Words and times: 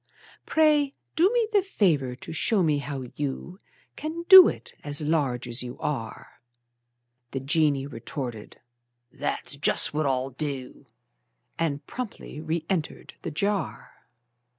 Pray 0.47 0.95
do 1.15 1.29
me 1.31 1.47
the 1.53 1.61
favor 1.61 2.15
to 2.15 2.33
show 2.33 2.63
me 2.63 2.79
how 2.79 3.03
you 3.13 3.59
Can 3.95 4.23
do 4.23 4.47
it, 4.47 4.73
as 4.83 5.01
large 5.01 5.47
as 5.47 5.61
you 5.61 5.77
are." 5.77 6.41
The 7.29 7.39
genie 7.39 7.85
retorted: 7.85 8.59
"That's 9.11 9.55
just 9.57 9.93
what 9.93 10.07
I'll 10.07 10.31
do!" 10.31 10.87
And 11.59 11.85
promptly 11.85 12.39
reëntered 12.41 13.11
the 13.21 13.29
jar. 13.29 14.07